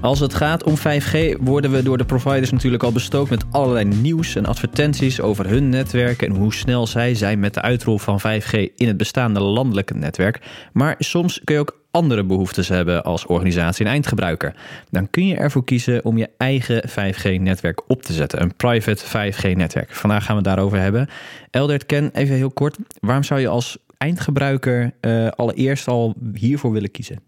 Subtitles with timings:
[0.00, 3.84] Als het gaat om 5G worden we door de providers natuurlijk al bestookt met allerlei
[3.84, 8.20] nieuws en advertenties over hun netwerken en hoe snel zij zijn met de uitrol van
[8.20, 10.40] 5G in het bestaande landelijke netwerk.
[10.72, 14.54] Maar soms kun je ook andere behoeftes hebben als organisatie en eindgebruiker.
[14.90, 19.94] Dan kun je ervoor kiezen om je eigen 5G-netwerk op te zetten, een private 5G-netwerk.
[19.94, 21.08] Vandaag gaan we het daarover hebben.
[21.50, 22.76] Eldert, Ken, even heel kort.
[23.00, 27.18] Waarom zou je als eindgebruiker uh, allereerst al hiervoor willen kiezen?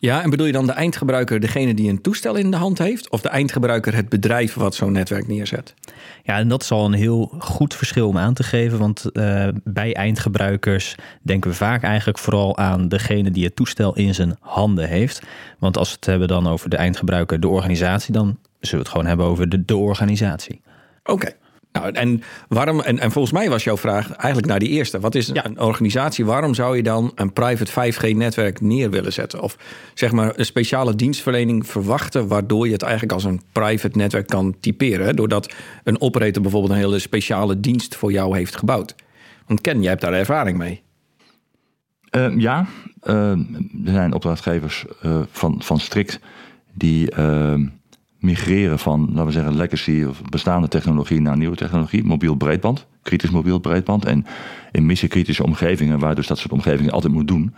[0.00, 3.10] Ja, en bedoel je dan de eindgebruiker degene die een toestel in de hand heeft?
[3.10, 5.74] Of de eindgebruiker het bedrijf wat zo'n netwerk neerzet?
[6.22, 8.78] Ja, en dat is al een heel goed verschil om aan te geven.
[8.78, 14.14] Want uh, bij eindgebruikers denken we vaak eigenlijk vooral aan degene die het toestel in
[14.14, 15.22] zijn handen heeft.
[15.58, 18.88] Want als we het hebben dan over de eindgebruiker, de organisatie, dan zullen we het
[18.88, 20.60] gewoon hebben over de, de organisatie.
[21.02, 21.12] Oké.
[21.12, 21.34] Okay.
[21.72, 25.00] Nou, en, waarom, en, en volgens mij was jouw vraag eigenlijk naar die eerste.
[25.00, 26.24] Wat is een organisatie?
[26.24, 29.40] Waarom zou je dan een private 5G-netwerk neer willen zetten?
[29.40, 29.56] Of
[29.94, 34.56] zeg maar een speciale dienstverlening verwachten, waardoor je het eigenlijk als een private netwerk kan
[34.60, 35.16] typeren?
[35.16, 38.94] Doordat een operator bijvoorbeeld een hele speciale dienst voor jou heeft gebouwd.
[39.46, 40.82] Want Ken, jij hebt daar ervaring mee.
[42.16, 42.66] Uh, ja,
[43.04, 43.30] uh,
[43.84, 46.20] er zijn opdrachtgevers uh, van, van Strict
[46.72, 47.10] die
[48.18, 52.04] migreren van, laten we zeggen, legacy of bestaande technologie naar nieuwe technologie.
[52.04, 54.04] Mobiel breedband, kritisch mobiel breedband.
[54.04, 54.26] En
[54.72, 57.54] in missiekritische omgevingen, waar dus dat soort omgevingen altijd moet doen,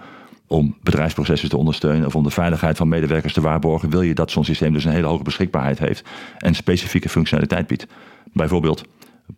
[0.46, 4.30] om bedrijfsprocessen te ondersteunen of om de veiligheid van medewerkers te waarborgen, wil je dat
[4.30, 6.04] zo'n systeem dus een hele hoge beschikbaarheid heeft
[6.38, 7.86] en specifieke functionaliteit biedt.
[8.32, 8.84] Bijvoorbeeld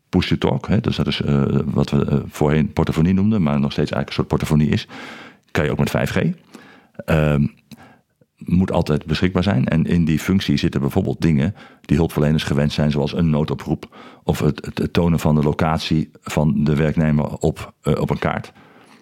[0.09, 4.09] push-to-talk, dus dat is uh, wat we uh, voorheen portofonie noemden, maar nog steeds eigenlijk
[4.09, 4.89] een soort portofonie is.
[5.51, 6.19] Kan je ook met 5G.
[7.07, 7.35] Uh,
[8.45, 9.67] moet altijd beschikbaar zijn.
[9.67, 14.39] En in die functie zitten bijvoorbeeld dingen die hulpverleners gewend zijn, zoals een noodoproep of
[14.39, 18.53] het, het tonen van de locatie van de werknemer op, uh, op een kaart.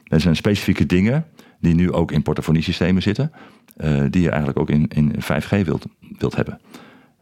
[0.05, 1.27] Er zijn specifieke dingen
[1.61, 3.33] die nu ook in portofoniesystemen zitten,
[3.77, 5.87] uh, die je eigenlijk ook in, in 5G wilt,
[6.19, 6.61] wilt hebben.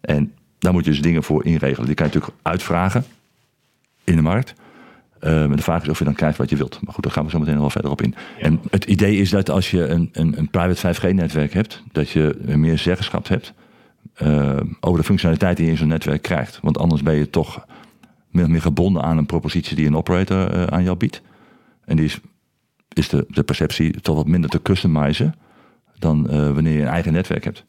[0.01, 1.87] En daar moet je dus dingen voor inregelen.
[1.87, 3.05] Die kan je natuurlijk uitvragen
[4.05, 4.55] in de markt.
[5.21, 6.79] Maar de vraag is of je dan krijgt wat je wilt.
[6.85, 8.15] Maar goed, daar gaan we zo meteen nog wel verder op in.
[8.39, 8.45] Ja.
[8.45, 12.37] En het idee is dat als je een, een, een private 5G-netwerk hebt, dat je
[12.45, 13.53] meer zeggenschap hebt
[14.23, 16.59] uh, over de functionaliteit die je in zo'n netwerk krijgt.
[16.63, 17.65] Want anders ben je toch
[18.31, 21.23] meer, meer gebonden aan een propositie die een operator uh, aan jou biedt.
[21.85, 22.21] En die is,
[22.93, 25.35] is de, de perceptie toch wat minder te customizen
[25.99, 27.65] dan wanneer je een eigen netwerk hebt.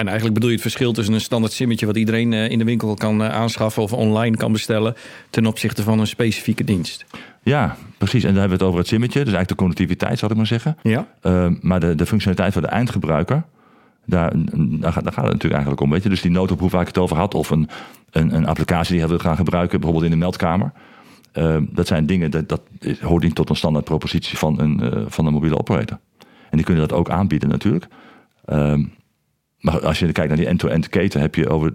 [0.00, 2.94] En eigenlijk bedoel je het verschil tussen een standaard simmetje wat iedereen in de winkel
[2.94, 4.94] kan aanschaffen of online kan bestellen
[5.30, 7.04] ten opzichte van een specifieke dienst.
[7.42, 8.22] Ja, precies.
[8.22, 10.46] En dan hebben we het over het simmetje, dus eigenlijk de connectiviteit, zal ik maar
[10.46, 10.76] zeggen.
[10.82, 11.06] Ja.
[11.22, 13.42] Uh, maar de, de functionaliteit voor de eindgebruiker,
[14.06, 15.90] daar, daar, gaat, daar gaat het natuurlijk eigenlijk om.
[15.90, 16.08] Weet je?
[16.08, 17.68] Dus die noodoproep waar ik het over had, of een,
[18.10, 20.72] een, een applicatie die hij wil gaan gebruiken, bijvoorbeeld in de meldkamer.
[21.34, 22.62] Uh, dat zijn dingen, dat, dat
[23.00, 25.98] hoort niet tot een standaard propositie van een, uh, van een mobiele operator.
[26.50, 27.86] En die kunnen dat ook aanbieden natuurlijk.
[29.60, 31.72] Maar als je kijkt naar die end-to-end keten, heb je over,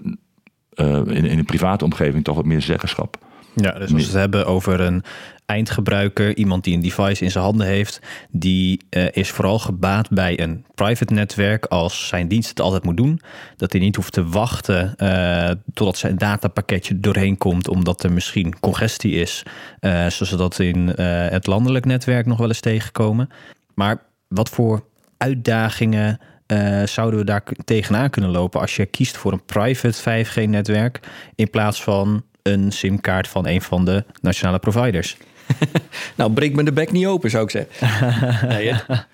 [0.76, 3.18] uh, in, in een private omgeving toch wat meer zeggenschap.
[3.56, 5.04] Ja, dus als we het hebben over een
[5.46, 10.40] eindgebruiker, iemand die een device in zijn handen heeft, die uh, is vooral gebaat bij
[10.40, 13.22] een private netwerk als zijn dienst het altijd moet doen.
[13.56, 18.60] Dat hij niet hoeft te wachten uh, totdat zijn datapakketje doorheen komt, omdat er misschien
[18.60, 19.44] congestie is,
[19.82, 23.30] uh, zoals we dat in het landelijk netwerk nog wel eens tegenkomen.
[23.74, 24.84] Maar wat voor
[25.18, 31.00] uitdagingen uh, zouden we daar tegenaan kunnen lopen als je kiest voor een private 5G-netwerk
[31.36, 35.18] in plaats van een simkaart van een van de nationale providers?
[36.16, 38.48] nou, breek me de bek niet open, zou ik zeggen.
[38.50, 39.08] nee, ja,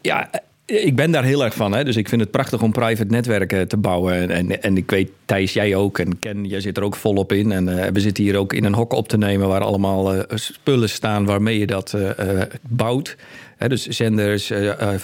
[0.00, 0.30] ja,
[0.66, 1.72] ik ben daar heel erg van.
[1.72, 1.84] Hè?
[1.84, 4.30] Dus ik vind het prachtig om private netwerken te bouwen.
[4.30, 5.98] En, en ik weet, Thijs, jij ook.
[5.98, 7.52] En Ken, jij zit er ook volop in.
[7.52, 9.48] En uh, we zitten hier ook in een hok op te nemen...
[9.48, 13.16] waar allemaal uh, spullen staan waarmee je dat uh, bouwt.
[13.58, 14.52] Dus zenders,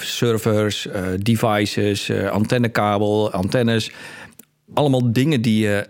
[0.01, 0.89] servers,
[1.19, 3.91] devices, antennekabel, antennes.
[4.75, 5.89] Allemaal dingen die je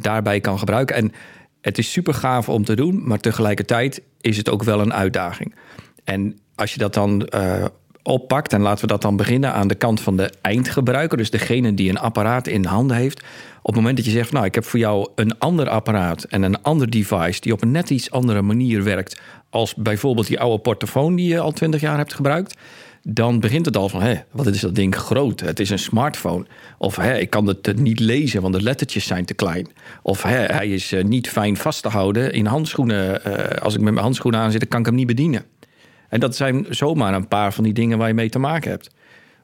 [0.00, 0.96] daarbij kan gebruiken.
[0.96, 1.12] En
[1.60, 3.06] het is super gaaf om te doen...
[3.06, 5.54] maar tegelijkertijd is het ook wel een uitdaging.
[6.04, 7.28] En als je dat dan
[8.04, 8.52] oppakt.
[8.52, 11.18] En laten we dat dan beginnen aan de kant van de eindgebruiker.
[11.18, 13.22] Dus degene die een apparaat in handen heeft.
[13.58, 16.42] Op het moment dat je zegt, nou, ik heb voor jou een ander apparaat en
[16.42, 19.20] een ander device die op een net iets andere manier werkt.
[19.50, 22.56] Als bijvoorbeeld die oude portofoon die je al twintig jaar hebt gebruikt.
[23.06, 25.40] dan begint het al van, hé, wat is dat ding groot?
[25.40, 26.46] Het is een smartphone.
[26.78, 29.68] Of hé, ik kan het niet lezen, want de lettertjes zijn te klein.
[30.02, 33.24] Of hé, hij is eh, niet fijn vast te houden in handschoenen.
[33.24, 35.44] Eh, als ik met mijn handschoenen aan zit, kan ik hem niet bedienen.
[36.08, 38.90] En dat zijn zomaar een paar van die dingen waar je mee te maken hebt.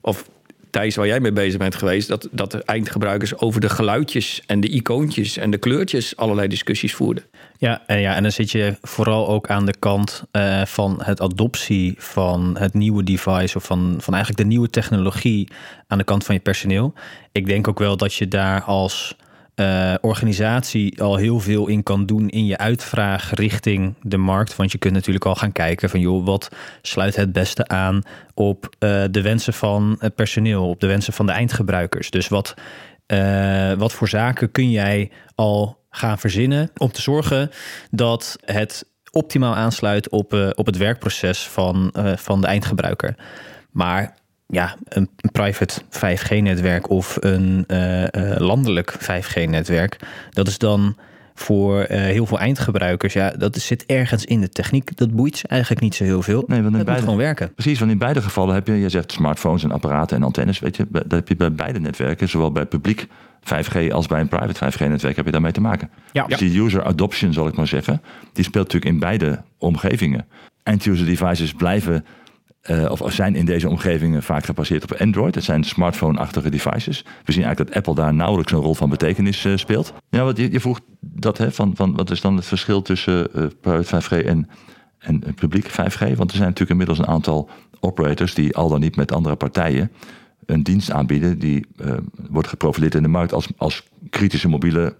[0.01, 0.29] Of
[0.71, 4.61] Thijs, waar jij mee bezig bent geweest, dat, dat de eindgebruikers over de geluidjes en
[4.61, 7.25] de icoontjes en de kleurtjes allerlei discussies voerden.
[7.59, 11.21] Ja, en, ja, en dan zit je vooral ook aan de kant eh, van het
[11.21, 15.49] adoptie van het nieuwe device of van, van eigenlijk de nieuwe technologie
[15.87, 16.93] aan de kant van je personeel.
[17.33, 19.17] Ik denk ook wel dat je daar als
[19.61, 24.57] uh, organisatie al heel veel in kan doen in je uitvraag richting de markt.
[24.57, 26.49] Want je kunt natuurlijk al gaan kijken van joh, wat
[26.83, 28.03] sluit het beste aan
[28.35, 32.11] op uh, de wensen van het personeel, op de wensen van de eindgebruikers.
[32.11, 32.55] Dus wat,
[33.07, 37.51] uh, wat voor zaken kun jij al gaan verzinnen om te zorgen
[37.91, 43.15] dat het optimaal aansluit op, op het werkproces van, van de eindgebruiker.
[43.71, 44.19] Maar
[44.51, 49.97] ja, een private 5G-netwerk of een uh, uh, landelijk 5G-netwerk,
[50.31, 50.97] dat is dan
[51.35, 54.97] voor uh, heel veel eindgebruikers, ja, dat zit ergens in de techniek.
[54.97, 56.45] Dat boeit ze eigenlijk niet zo heel veel.
[56.47, 57.55] Nee, want in dat beide, moet gewoon werken.
[57.55, 60.77] Precies, want in beide gevallen heb je, je zegt smartphones en apparaten en antennes, weet
[60.77, 63.07] je, dat heb je bij beide netwerken, zowel bij publiek
[63.41, 65.91] 5G als bij een private 5G-netwerk heb je daarmee te maken.
[66.13, 66.27] Ja.
[66.27, 68.03] Dus die user adoption, zal ik maar zeggen,
[68.33, 70.27] die speelt natuurlijk in beide omgevingen.
[70.63, 72.05] End-user devices blijven
[72.69, 75.35] uh, of zijn in deze omgevingen vaak gebaseerd op Android.
[75.35, 77.05] Het zijn smartphone-achtige devices.
[77.25, 79.93] We zien eigenlijk dat Apple daar nauwelijks een rol van betekenis uh, speelt.
[80.11, 83.29] Ja, wat je, je vroeg dat, hè, van, van wat is dan het verschil tussen
[83.35, 84.49] uh, private 5G en,
[84.99, 86.17] en publiek 5G?
[86.17, 89.91] Want er zijn natuurlijk inmiddels een aantal operators die al dan niet met andere partijen
[90.47, 91.67] een dienst aanbieden die
[92.31, 94.95] wordt geprofileerd in de markt als, als kritische mobiele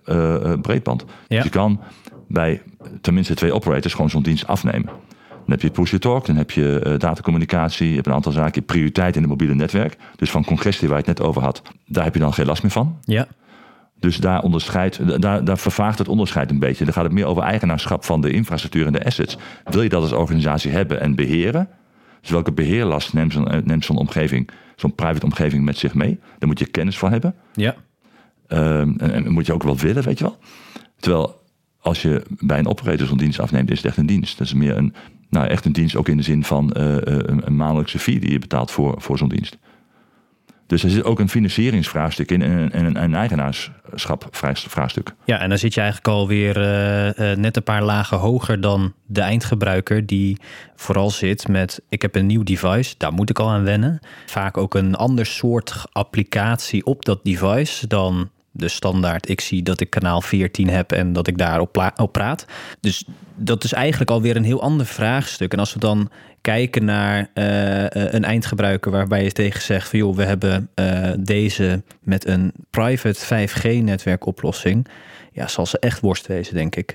[0.63, 1.05] breedband.
[1.29, 1.37] Ja.
[1.37, 1.81] Dus je kan
[2.29, 2.63] bij
[3.01, 4.91] tenminste twee operators gewoon zo'n dienst afnemen.
[5.51, 9.15] Dan heb je push-to-talk, dan heb je uh, datacommunicatie, je hebt een aantal zaken, prioriteit
[9.15, 9.97] in het mobiele netwerk.
[10.17, 12.63] Dus van congestie waar je het net over had, daar heb je dan geen last
[12.63, 12.99] meer van.
[13.05, 13.27] Ja.
[13.99, 16.85] Dus daar, onderscheidt, daar, daar vervaagt het onderscheid een beetje.
[16.85, 19.37] Dan gaat het meer over eigenaarschap van de infrastructuur en de assets.
[19.65, 21.69] Wil je dat als organisatie hebben en beheren?
[22.21, 26.19] Dus welke beheerlast neemt zo'n, eh, neemt zo'n omgeving, zo'n private omgeving met zich mee?
[26.39, 27.35] Daar moet je kennis van hebben.
[27.53, 27.75] Ja.
[28.49, 30.39] Um, en, en, moet je ook wel willen, weet je wel.
[30.99, 31.43] Terwijl
[31.81, 34.39] als je bij een operator zo'n dienst afneemt, is het echt een dienst.
[34.39, 34.95] Dat is meer een,
[35.31, 38.31] nou, echt een dienst ook in de zin van uh, een, een, maandelijkse fee die
[38.31, 39.59] je betaalt voor, voor zo'n dienst.
[40.67, 45.15] Dus er zit ook een financieringsvraagstuk in en een, een, eigenaarschap vraagstuk.
[45.25, 49.21] Ja, en dan zit je eigenlijk alweer uh, net een paar lagen hoger dan de
[49.21, 50.39] eindgebruiker, die
[50.77, 54.01] vooral zit met: ik heb een nieuw device, daar moet ik al aan wennen.
[54.27, 59.29] Vaak ook een ander soort applicatie op dat device dan de standaard.
[59.29, 62.47] Ik zie dat ik kanaal 14 heb en dat ik daarop op praat.
[62.81, 63.05] Dus
[63.35, 65.53] dat is eigenlijk alweer een heel ander vraagstuk.
[65.53, 66.11] En als we dan
[66.41, 71.83] kijken naar uh, een eindgebruiker waarbij je tegen zegt van joh, we hebben uh, deze
[72.01, 74.87] met een private 5G-netwerkoplossing.
[75.33, 76.95] Ja, zal ze echt worst wezen, denk ik.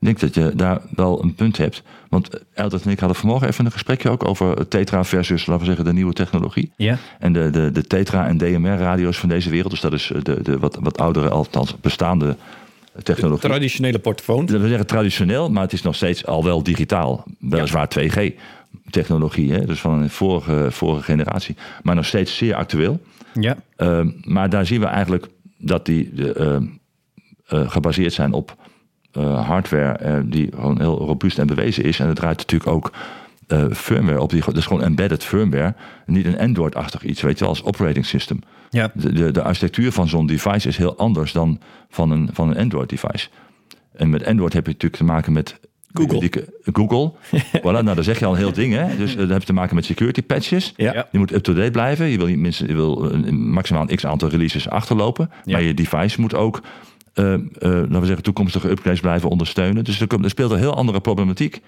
[0.00, 1.82] Ik denk dat je daar wel een punt hebt.
[2.08, 5.66] Want Eldert en ik hadden vanmorgen even een gesprekje ook over Tetra versus, laten we
[5.66, 6.72] zeggen, de nieuwe technologie.
[6.76, 6.98] Ja.
[7.18, 9.70] En de, de, de Tetra en DMR-radio's van deze wereld.
[9.70, 12.36] Dus dat is de, de wat, wat oudere, althans bestaande
[13.02, 13.40] technologie.
[13.40, 14.46] De traditionele portofoon.
[14.46, 17.24] Dat we zeggen traditioneel, maar het is nog steeds al wel digitaal.
[17.38, 18.10] Weliswaar ja.
[18.10, 18.34] 2G
[18.90, 19.66] technologie, hè?
[19.66, 21.56] dus van een vorige, vorige generatie.
[21.82, 23.00] Maar nog steeds zeer actueel.
[23.40, 23.56] Ja.
[23.76, 25.26] Uh, maar daar zien we eigenlijk
[25.58, 26.56] dat die uh,
[27.48, 28.56] uh, gebaseerd zijn op
[29.18, 32.00] uh, hardware uh, die gewoon heel robuust en bewezen is.
[32.00, 32.92] En het draait natuurlijk ook
[33.48, 34.30] uh, firmware op.
[34.30, 35.74] Die, dus gewoon embedded firmware.
[36.06, 38.40] Niet een Android-achtig iets, weet je wel, als operating system.
[38.70, 38.90] Ja.
[38.94, 42.56] De, de, de architectuur van zo'n device is heel anders dan van een, van een
[42.56, 43.28] Android-device.
[43.92, 45.58] En met Android heb je natuurlijk te maken met
[45.92, 46.20] Google.
[46.20, 46.30] Die,
[46.72, 47.12] Google.
[47.62, 48.74] voilà, nou, dan zeg je al een heel ding.
[48.74, 48.96] Hè?
[48.96, 50.72] Dus dan heb je te maken met security patches.
[50.76, 51.08] Ja.
[51.10, 52.06] Je moet up-to-date blijven.
[52.06, 55.30] Je wil, niet minstens, je wil maximaal een x aantal releases achterlopen.
[55.44, 55.52] Ja.
[55.52, 59.84] Maar je device moet ook uh, uh, laten we zeggen, toekomstige upgrades blijven ondersteunen.
[59.84, 61.60] Dus er, er speelt een heel andere problematiek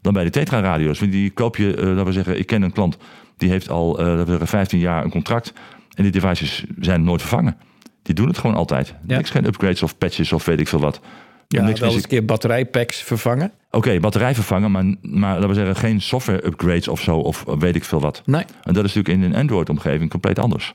[0.00, 0.98] dan bij de Tetra-radio's.
[0.98, 2.96] Die koop je, uh, laten we zeggen, ik ken een klant
[3.36, 5.52] die heeft al laten we zeggen, 15 jaar een contract.
[5.94, 7.56] En die devices zijn nooit vervangen.
[8.02, 8.94] Die doen het gewoon altijd.
[9.06, 9.16] Ja.
[9.16, 11.00] Niks geen upgrades of patches of weet ik veel wat.
[11.48, 13.52] Ja, niks wel eens een keer batterijpacks vervangen.
[13.66, 17.44] Oké, okay, batterij vervangen, maar, maar laten we zeggen geen software upgrades of zo of
[17.58, 18.22] weet ik veel wat.
[18.24, 18.44] Nee.
[18.62, 20.74] En dat is natuurlijk in een Android-omgeving compleet anders.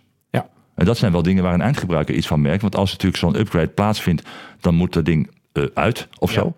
[0.79, 2.61] En dat zijn wel dingen waar een eindgebruiker iets van merkt.
[2.61, 4.23] Want als natuurlijk zo'n upgrade plaatsvindt,
[4.59, 6.41] dan moet dat ding uh, uit of ja.
[6.41, 6.55] zo.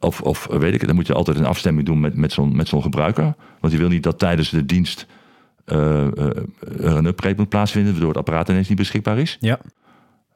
[0.00, 2.56] Of, of weet ik het, dan moet je altijd een afstemming doen met, met zo'n
[2.56, 3.34] met zo'n gebruiker.
[3.60, 5.06] Want die wil niet dat tijdens de dienst
[5.66, 6.06] uh, uh,
[6.80, 9.36] er een upgrade moet plaatsvinden, waardoor het apparaat ineens niet beschikbaar is.
[9.40, 9.58] Ja.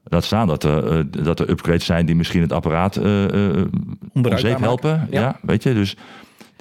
[0.04, 2.96] Laat staan dat er, dat er upgrades zijn die misschien het apparaat
[4.12, 5.08] onzeep helpen.
[5.10, 5.20] Ja.
[5.20, 5.38] ja.
[5.42, 5.74] weet je.
[5.74, 5.96] Dus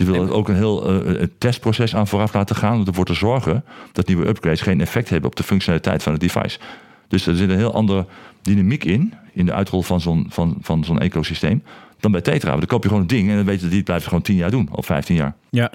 [0.05, 2.79] Die willen ook een heel uh, testproces aan vooraf laten gaan.
[2.79, 6.21] Om ervoor te zorgen dat nieuwe upgrades geen effect hebben op de functionaliteit van het
[6.21, 6.59] device.
[7.07, 8.05] Dus er zit een heel andere
[8.41, 11.63] dynamiek in, in de uitrol van zo'n van, van zo'n ecosysteem,
[11.99, 12.51] dan bij Tetra.
[12.51, 14.21] Dan koop je gewoon een ding en dan weet je dat die het blijft gewoon
[14.21, 15.35] 10 jaar doen, of 15 jaar.
[15.49, 15.71] Ja,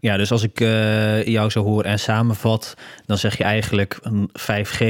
[0.00, 2.74] ja, dus als ik uh, jou zo hoor en samenvat,
[3.06, 4.80] dan zeg je eigenlijk een 5G,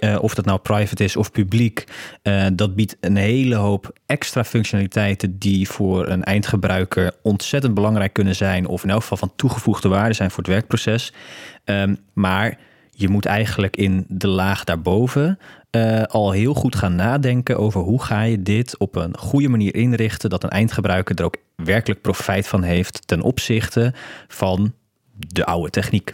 [0.00, 1.84] uh, of dat nou private is of publiek,
[2.22, 8.36] uh, dat biedt een hele hoop extra functionaliteiten die voor een eindgebruiker ontzettend belangrijk kunnen
[8.36, 11.12] zijn, of in elk geval van toegevoegde waarde zijn voor het werkproces.
[11.64, 12.58] Um, maar
[12.90, 15.38] je moet eigenlijk in de laag daarboven
[15.76, 19.74] uh, al heel goed gaan nadenken over hoe ga je dit op een goede manier
[19.74, 23.94] inrichten dat een eindgebruiker er ook werkelijk profijt van heeft ten opzichte
[24.28, 24.72] van
[25.16, 26.12] de oude techniek.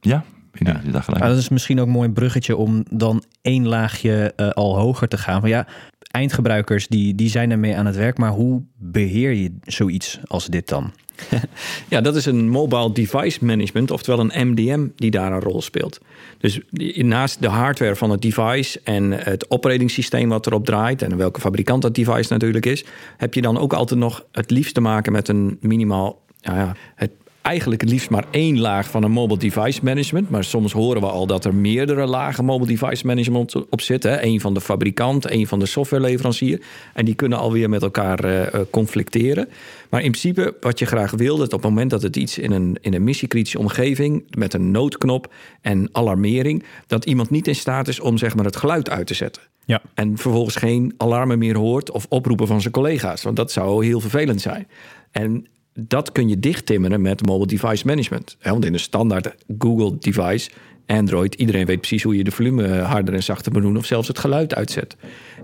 [0.00, 0.80] Ja, ja.
[0.90, 4.78] Dat, ah, dat is misschien ook een mooi bruggetje om dan één laagje uh, al
[4.78, 5.40] hoger te gaan.
[5.40, 5.66] Van ja,
[6.10, 10.68] eindgebruikers die, die zijn ermee aan het werk, maar hoe beheer je zoiets als dit
[10.68, 10.92] dan?
[11.88, 16.00] Ja, dat is een mobile device management, oftewel een MDM die daar een rol speelt.
[16.38, 16.60] Dus
[16.94, 21.82] naast de hardware van het device en het operating wat erop draait en welke fabrikant
[21.82, 22.84] dat device natuurlijk is,
[23.16, 26.76] heb je dan ook altijd nog het liefst te maken met een minimaal ja, ja,
[26.94, 27.10] het
[27.42, 30.30] eigenlijk het liefst maar één laag van een mobile device management.
[30.30, 34.26] Maar soms horen we al dat er meerdere lagen mobile device management op zitten.
[34.26, 36.62] Eén van de fabrikant, één van de softwareleverancier.
[36.94, 39.48] En die kunnen alweer met elkaar uh, conflicteren.
[39.90, 42.52] Maar in principe, wat je graag wil, dat op het moment dat het iets in
[42.52, 47.88] een, in een missiekritische omgeving met een noodknop en alarmering, dat iemand niet in staat
[47.88, 49.42] is om zeg maar, het geluid uit te zetten.
[49.64, 49.82] Ja.
[49.94, 53.22] En vervolgens geen alarmen meer hoort of oproepen van zijn collega's.
[53.22, 54.68] Want dat zou heel vervelend zijn.
[55.10, 55.46] En
[55.88, 58.36] dat kun je dichttimmeren met mobile device management.
[58.42, 60.50] Want in een standaard Google device,
[60.86, 64.18] Android, iedereen weet precies hoe je de volume harder en zachter moet of zelfs het
[64.18, 64.96] geluid uitzet.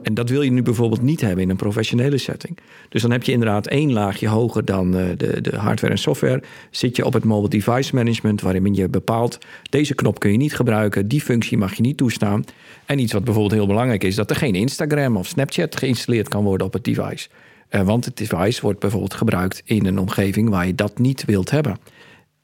[0.03, 2.59] En dat wil je nu bijvoorbeeld niet hebben in een professionele setting.
[2.89, 6.43] Dus dan heb je inderdaad één laagje hoger dan eh, de, de hardware en software.
[6.71, 9.39] Zit je op het mobile device management, waarin je bepaalt:
[9.71, 12.45] deze knop kun je niet gebruiken, die functie mag je niet toestaan.
[12.87, 16.45] En iets wat bijvoorbeeld heel belangrijk is, dat er geen Instagram of Snapchat geïnstalleerd kan
[16.45, 17.29] worden op het device.
[17.71, 21.51] Uh, want het device wordt bijvoorbeeld gebruikt in een omgeving waar je dat niet wilt
[21.51, 21.77] hebben.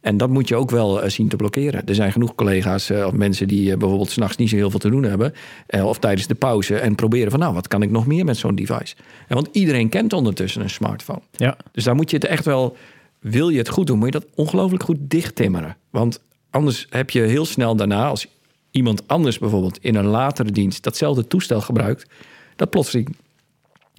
[0.00, 1.86] En dat moet je ook wel uh, zien te blokkeren.
[1.86, 4.90] Er zijn genoeg collega's uh, of mensen die bijvoorbeeld s'nachts niet zo heel veel te
[4.90, 5.32] doen hebben.
[5.68, 8.54] of tijdens de pauze en proberen van nou, wat kan ik nog meer met zo'n
[8.54, 8.94] device?
[9.28, 11.22] En want iedereen kent ondertussen een smartphone.
[11.30, 11.56] Ja.
[11.72, 12.76] Dus daar moet je het echt wel,
[13.18, 15.76] wil je het goed doen, moet je dat ongelooflijk goed dichttimmeren.
[15.90, 18.26] Want anders heb je heel snel daarna, als
[18.70, 22.06] iemand anders bijvoorbeeld in een latere dienst datzelfde toestel gebruikt,
[22.56, 23.16] dat plotseling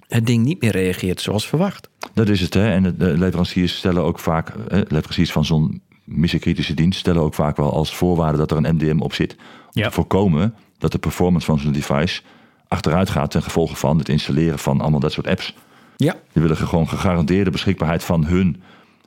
[0.08, 1.88] het ding niet meer reageert zoals verwacht.
[2.14, 2.70] Dat is het, hè.
[2.70, 7.72] En de leveranciers stellen ook vaak, leveranciers van zo'n missiekritische dienst stellen ook vaak wel
[7.72, 9.36] als voorwaarde dat er een MDM op zit.
[9.72, 12.22] Om te voorkomen dat de performance van zo'n device
[12.68, 15.54] achteruit gaat ten gevolge van het installeren van allemaal dat soort apps.
[15.96, 16.16] Ja.
[16.32, 18.62] Die willen gewoon gegarandeerde beschikbaarheid van hun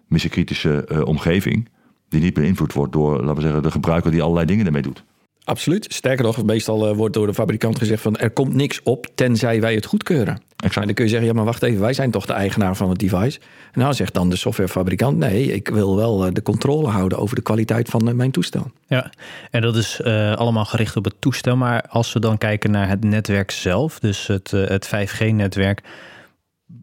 [0.07, 1.69] missiekritische uh, omgeving.
[2.09, 5.03] Die niet beïnvloed wordt door, laten we zeggen, de gebruiker die allerlei dingen ermee doet.
[5.47, 5.85] Absoluut.
[5.89, 9.61] Sterker nog, meestal uh, wordt door de fabrikant gezegd van er komt niks op tenzij
[9.61, 10.41] wij het goedkeuren.
[10.55, 10.75] Exact.
[10.75, 12.89] En dan kun je zeggen, ja maar wacht even, wij zijn toch de eigenaar van
[12.89, 13.39] het device.
[13.71, 17.35] En nou zegt dan de softwarefabrikant, nee, ik wil wel uh, de controle houden over
[17.35, 18.71] de kwaliteit van uh, mijn toestel.
[18.87, 19.11] Ja,
[19.51, 20.03] en dat is
[20.35, 21.55] allemaal gericht op het toestel.
[21.55, 25.83] Maar als we dan kijken naar het netwerk zelf, dus het, het 5G-netwerk,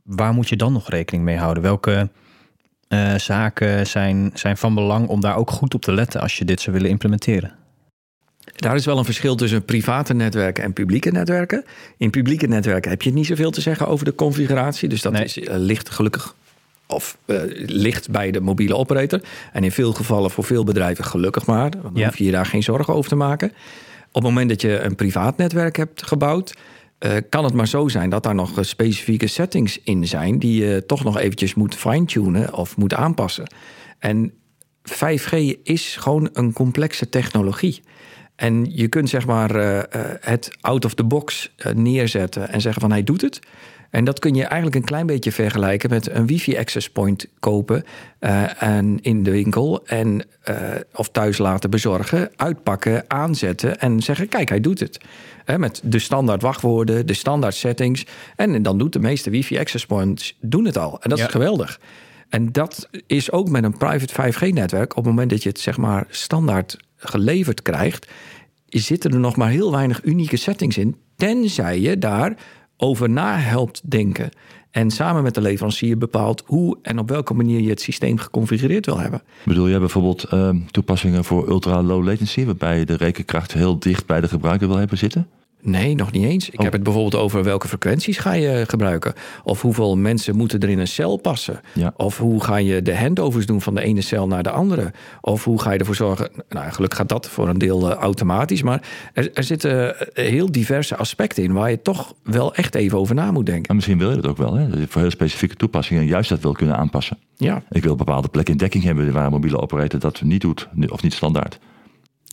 [0.03, 1.63] waar moet je dan nog rekening mee houden?
[1.63, 2.09] Welke
[3.17, 6.61] zaken zijn, zijn van belang om daar ook goed op te letten als je dit
[6.61, 7.64] zou willen implementeren?
[8.53, 11.65] Daar is wel een verschil tussen private netwerken en publieke netwerken.
[11.97, 14.89] In publieke netwerken heb je niet zoveel te zeggen over de configuratie.
[14.89, 15.25] Dus dat nee.
[15.25, 16.35] is, uh, ligt gelukkig
[16.87, 19.21] of uh, ligt bij de mobiele operator.
[19.53, 21.71] En in veel gevallen voor veel bedrijven gelukkig maar.
[21.71, 22.07] Dan ja.
[22.07, 23.49] hoef je je daar geen zorgen over te maken.
[24.09, 26.55] Op het moment dat je een privaat netwerk hebt gebouwd...
[26.99, 30.39] Uh, kan het maar zo zijn dat daar nog specifieke settings in zijn...
[30.39, 33.47] die je toch nog eventjes moet fine-tunen of moet aanpassen.
[33.99, 34.33] En
[34.91, 37.83] 5G is gewoon een complexe technologie.
[38.37, 39.81] En je kunt zeg maar uh,
[40.21, 43.41] het out of the box uh, neerzetten en zeggen van hij doet het.
[43.91, 47.85] En dat kun je eigenlijk een klein beetje vergelijken met een wifi access point kopen
[48.59, 50.25] en in de winkel en
[50.95, 55.01] of thuis laten bezorgen, uitpakken, aanzetten en zeggen kijk hij doet het.
[55.57, 60.37] met de standaard wachtwoorden, de standaard settings en dan doet de meeste wifi access points
[60.41, 61.03] doen het al.
[61.03, 61.25] En dat ja.
[61.25, 61.79] is geweldig.
[62.35, 64.91] En dat is ook met een private 5G-netwerk.
[64.91, 68.11] Op het moment dat je het zeg maar standaard geleverd krijgt,
[68.69, 70.97] zitten er nog maar heel weinig unieke settings in.
[71.17, 72.37] Tenzij je daar
[72.77, 74.31] over na helpt denken.
[74.71, 78.87] En samen met de leverancier bepaalt hoe en op welke manier je het systeem geconfigureerd
[78.87, 79.23] wil hebben.
[79.45, 84.07] Bedoel jij bijvoorbeeld uh, toepassingen voor ultra low latency, waarbij je de rekenkracht heel dicht
[84.07, 85.29] bij de gebruiker wil hebben zitten?
[85.67, 86.49] Nee, nog niet eens.
[86.51, 86.65] Ik Oh.
[86.65, 89.13] heb het bijvoorbeeld over welke frequenties ga je gebruiken.
[89.45, 91.61] Of hoeveel mensen moeten er in een cel passen.
[91.73, 91.93] Ja.
[91.97, 94.93] Of hoe ga je de handovers doen van de ene cel naar de andere.
[95.21, 96.31] Of hoe ga je ervoor zorgen...
[96.49, 98.63] Nou, gelukkig gaat dat voor een deel eh, automatisch.
[98.63, 101.53] Maar er, er zitten eh, heel diverse aspecten in...
[101.53, 103.69] waar je toch wel echt even over na moet denken.
[103.69, 104.69] En misschien wil je dat ook wel, hè?
[104.69, 107.19] Dat je voor heel specifieke toepassingen juist dat wil kunnen aanpassen.
[107.37, 110.69] Ja, Ik wil bepaalde plekken in dekking hebben waar een mobiele operator dat niet doet,
[110.89, 111.59] of niet standaard.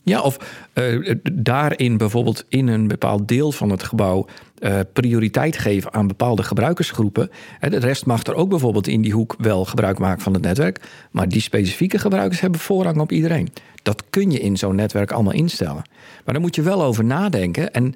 [0.04, 0.36] Ja, of
[0.72, 4.26] eh, daarin bijvoorbeeld in een bepaald deel van het gebouw
[4.58, 7.30] eh, prioriteit geven aan bepaalde gebruikersgroepen.
[7.60, 10.42] En de rest mag er ook bijvoorbeeld in die hoek wel gebruik maken van het
[10.42, 10.80] netwerk.
[11.10, 13.48] Maar die specifieke gebruikers hebben voorrang op iedereen.
[13.82, 15.82] Dat kun je in zo'n netwerk allemaal instellen.
[16.24, 17.72] Maar daar moet je wel over nadenken.
[17.72, 17.94] En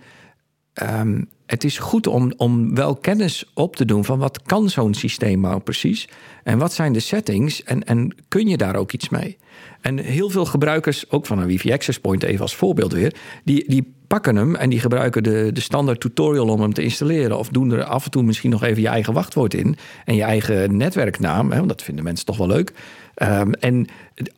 [0.76, 4.94] ehm, het is goed om, om wel kennis op te doen van wat kan zo'n
[4.94, 6.08] systeem nou precies?
[6.42, 7.62] En wat zijn de settings?
[7.62, 9.36] En, en kun je daar ook iets mee?
[9.80, 13.14] En heel veel gebruikers, ook van een wifi access point even als voorbeeld weer,
[13.44, 17.38] die, die pakken hem en die gebruiken de, de standaard tutorial om hem te installeren.
[17.38, 20.22] Of doen er af en toe misschien nog even je eigen wachtwoord in en je
[20.22, 21.50] eigen netwerknaam.
[21.50, 22.72] Hè, want dat vinden mensen toch wel leuk.
[23.16, 23.86] Ehm, en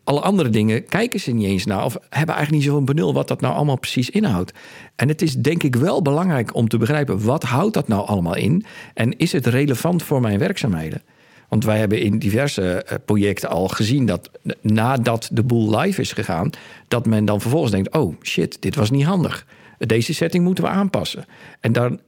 [0.05, 3.29] alle andere dingen kijken ze niet eens naar of hebben eigenlijk niet zoveel benul wat
[3.29, 4.53] dat nou allemaal precies inhoudt.
[4.97, 8.37] En het is denk ik wel belangrijk om te begrijpen wat houdt dat nou allemaal
[8.37, 11.03] in en is het relevant voor mijn werkzaamheden.
[11.49, 14.31] Want wij hebben in diverse eh, projecten al gezien dat
[14.61, 16.51] nadat de boel live is gegaan,
[16.89, 19.47] dat men dan vervolgens denkt: oh shit, dit was niet handig.
[19.79, 21.25] Deze setting moeten we aanpassen.
[21.61, 22.01] En dan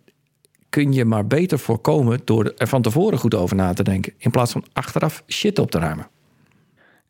[0.69, 4.31] kun je maar beter voorkomen door er van tevoren goed over na te denken, in
[4.31, 6.07] plaats van achteraf shit op te ruimen.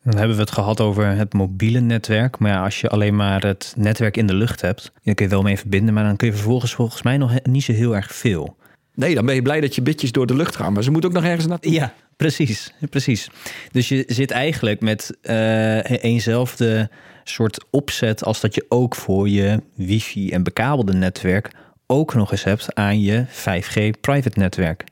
[0.02, 2.38] Dan hebben we het gehad over het mobiele netwerk.
[2.38, 5.30] Maar ja, als je alleen maar het netwerk in de lucht hebt, dan kun je
[5.30, 5.94] wel mee verbinden.
[5.94, 8.56] Maar dan kun je vervolgens volgens mij nog niet zo heel erg veel.
[8.94, 11.10] Nee, dan ben je blij dat je bitjes door de lucht gaan, maar ze moeten
[11.10, 11.72] ook nog ergens naartoe.
[11.72, 12.74] Ja, precies.
[12.90, 13.28] precies.
[13.70, 16.90] Dus je zit eigenlijk met eh eenzelfde
[17.24, 21.50] soort opzet als dat je ook voor je wifi en bekabelde netwerk
[21.86, 24.84] ook nog eens hebt aan je 5G private netwerk.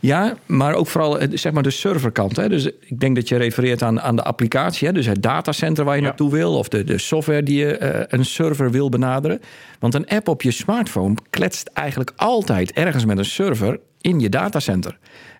[0.00, 2.36] Ja, maar ook vooral eh, zeg maar de serverkant.
[2.36, 2.48] Hè.
[2.48, 4.86] Dus ik denk dat je refereert aan, aan de applicatie.
[4.86, 4.94] Hè.
[4.94, 6.54] Dus het datacenter waar je naartoe wil.
[6.54, 9.40] Of de, de software die je eh, een server wil benaderen.
[9.78, 14.28] Want een app op je smartphone kletst eigenlijk altijd ergens met een server in je
[14.28, 14.98] datacenter.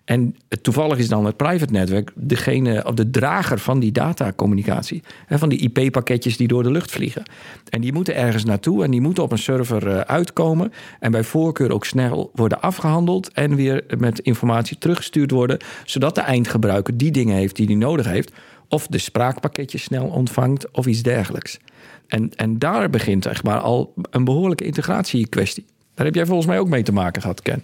[0.09, 5.03] En toevallig is dan het private netwerk degene of de drager van die datacommunicatie.
[5.29, 7.23] Van die IP-pakketjes die door de lucht vliegen.
[7.69, 10.71] En die moeten ergens naartoe en die moeten op een server eh, uitkomen.
[10.99, 15.57] En bij voorkeur ook snel worden afgehandeld en weer met informatie teruggestuurd worden.
[15.85, 18.31] Zodat de eindgebruiker die dingen heeft die hij nodig heeft.
[18.67, 21.59] Of de spraakpakketjes snel ontvangt of iets dergelijks.
[22.07, 25.65] En, en daar begint zeg maar al een behoorlijke integratiekwestie.
[25.93, 27.63] Daar heb jij volgens mij ook mee te maken gehad, Ken.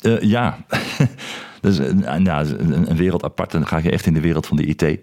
[0.00, 0.58] Eh, ja,
[1.60, 2.12] dat is een,
[2.90, 3.52] een- wereld apart.
[3.52, 4.98] En dan ga je echt in de wereld van de IT.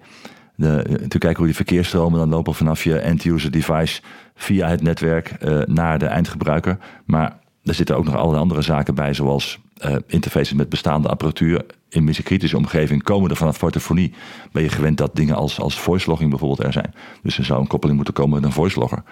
[0.55, 4.01] De, te kijken hoe die verkeersstromen dan lopen vanaf je end-user device
[4.35, 6.77] via het netwerk eh, naar de eindgebruiker.
[7.05, 11.65] Maar er zitten ook nog allerlei andere zaken bij, zoals eh, interfaces met bestaande apparatuur.
[11.89, 14.13] In missiekritische omgeving komen er vanaf portofonie.
[14.51, 16.93] Ben je gewend dat dingen als, als voice logging bijvoorbeeld er zijn.
[17.23, 19.03] Dus er zou een koppeling moeten komen met een voice logger.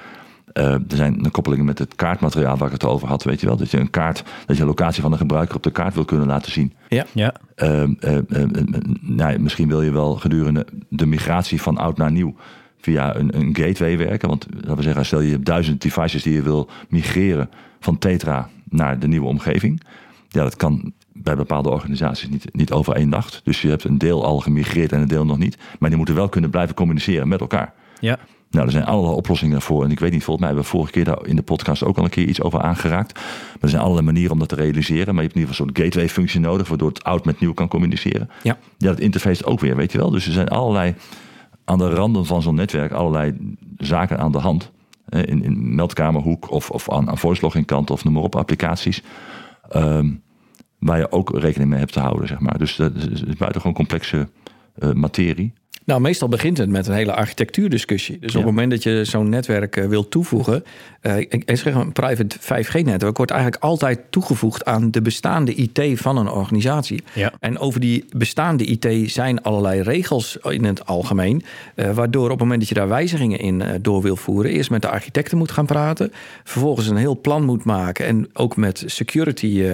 [0.54, 3.24] Eh, er zijn koppelingen met het kaartmateriaal waar ik het over had.
[3.24, 5.64] Weet je wel, dat je een kaart, dat je een locatie van de gebruiker op
[5.64, 6.74] de kaart wil kunnen laten zien.
[6.88, 7.06] Ja.
[7.12, 8.50] Ja, Ehm, eh, eh, eh,
[9.02, 12.36] nou, ja, misschien wil je wel gedurende de migratie van oud naar nieuw
[12.80, 14.30] via een, een gateway werken.
[14.30, 18.50] Want laten we zeggen, stel je hebt duizend devices die je wil migreren van Tetra
[18.70, 19.82] naar de nieuwe omgeving.
[20.28, 23.42] Ja, dat kan bij bepaalde organisaties niet, niet over één nacht.
[23.44, 25.58] Dus je hebt een deel al gemigreerd en een deel nog niet.
[25.80, 27.74] Maar die moeten wel kunnen blijven communiceren met elkaar.
[28.00, 28.20] ja.
[28.54, 29.84] Nou, er zijn allerlei oplossingen voor.
[29.84, 31.98] En ik weet niet, volgens mij hebben we vorige keer daar in de podcast ook
[31.98, 33.14] al een keer iets over aangeraakt.
[33.14, 35.16] Maar er zijn allerlei manieren om dat te realiseren.
[35.16, 37.54] Maar je hebt in ieder geval een soort gateway-functie nodig, waardoor het oud met nieuw
[37.54, 38.30] kan communiceren.
[38.44, 38.58] Ja.
[38.78, 40.10] Ja, dat interface ook weer, weet je wel.
[40.10, 40.96] Dus er zijn allerlei,
[41.66, 44.72] aan de randen van zo'n netwerk, allerlei zaken aan de hand.
[45.10, 49.04] In, in meldkamerhoek of, of aan, aan voice logging kant of noem maar op, applicaties.
[49.70, 50.10] Ehm,
[50.80, 52.58] waar je ook rekening mee hebt te houden, zeg maar.
[52.58, 54.28] Dus dat is, is buitengewoon complexe
[54.76, 55.54] eh, materie.
[55.86, 58.18] Nou, meestal begint het met een hele architectuurdiscussie.
[58.20, 60.64] Dus op het moment dat je zo'n netwerk eh, wil toevoegen,
[61.02, 66.00] eh, ik, ik zeg een private 5G-netwerk wordt eigenlijk altijd toegevoegd aan de bestaande IT
[66.00, 67.04] van een organisatie.
[67.14, 67.34] Ja.
[67.40, 71.44] En over die bestaande IT zijn allerlei regels in het algemeen,
[71.76, 74.82] eh, waardoor op het moment dat je daar wijzigingen in door wil voeren, eerst met
[74.82, 76.12] de architecten moet gaan praten,
[76.44, 79.72] vervolgens een heel plan moet maken en ook met security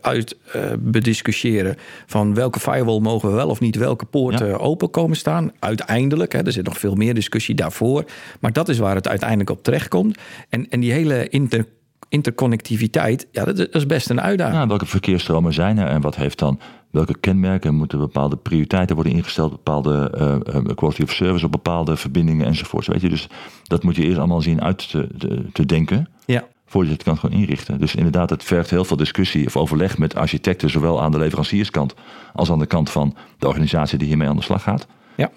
[0.00, 0.36] uit
[0.78, 1.76] bediscussiëren
[2.06, 4.54] van welke firewall mogen we wel of niet welke poorten Ja.
[4.54, 5.29] open komen staan.
[5.58, 8.04] Uiteindelijk, hè, er zit nog veel meer discussie daarvoor.
[8.40, 10.18] Maar dat is waar het uiteindelijk op terechtkomt.
[10.48, 11.66] En, en die hele inter,
[12.08, 14.56] interconnectiviteit, ja, dat is- best een uitdaging.
[14.60, 17.74] Ja, welke verkeersstromen zijn er en wat heeft dan welke kenmerken?
[17.74, 22.86] Moeten bepaalde prioriteiten worden ingesteld, bepaalde eh, eh, quality of service op bepaalde verbindingen enzovoorts.
[22.86, 23.26] Weet je, dus
[23.62, 26.08] dat moet je eerst allemaal zien uit te, te, te denken.
[26.26, 26.44] Ja.
[26.66, 27.78] voordat je het kan gewoon inrichten.
[27.78, 31.94] Dus inderdaad, het vergt heel veel discussie of overleg met architecten, zowel aan de leverancierskant
[32.32, 34.86] als aan de kant van de organisatie die hiermee aan de slag gaat.
[35.16, 35.30] Ja.